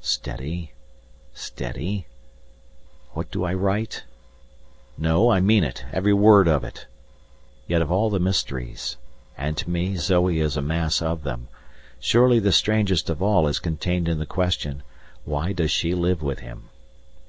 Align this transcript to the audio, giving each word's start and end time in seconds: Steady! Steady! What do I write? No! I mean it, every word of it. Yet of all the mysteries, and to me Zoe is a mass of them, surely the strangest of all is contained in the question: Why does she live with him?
Steady! 0.00 0.72
Steady! 1.32 2.08
What 3.12 3.30
do 3.30 3.44
I 3.44 3.54
write? 3.54 4.02
No! 4.98 5.30
I 5.30 5.38
mean 5.38 5.62
it, 5.62 5.84
every 5.92 6.12
word 6.12 6.48
of 6.48 6.64
it. 6.64 6.88
Yet 7.68 7.80
of 7.80 7.92
all 7.92 8.10
the 8.10 8.18
mysteries, 8.18 8.96
and 9.38 9.56
to 9.58 9.70
me 9.70 9.94
Zoe 9.94 10.40
is 10.40 10.56
a 10.56 10.60
mass 10.60 11.00
of 11.00 11.22
them, 11.22 11.46
surely 12.00 12.40
the 12.40 12.50
strangest 12.50 13.08
of 13.08 13.22
all 13.22 13.46
is 13.46 13.60
contained 13.60 14.08
in 14.08 14.18
the 14.18 14.26
question: 14.26 14.82
Why 15.24 15.52
does 15.52 15.70
she 15.70 15.94
live 15.94 16.20
with 16.20 16.40
him? 16.40 16.68